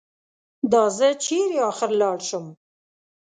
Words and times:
دا 0.71 0.83
زه 0.97 1.07
چېرې 1.23 1.57
اخر 1.71 1.89
لاړ 2.01 2.17
شم؟ 2.29 2.45